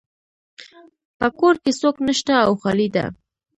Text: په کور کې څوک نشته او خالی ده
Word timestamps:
په 1.19 1.27
کور 1.39 1.55
کې 1.63 1.71
څوک 1.81 1.95
نشته 2.07 2.33
او 2.45 2.53
خالی 2.61 2.87
ده 2.95 3.05